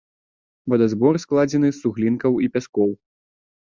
[0.75, 2.91] Вадазбор складзены з суглінкаў і пяскоў.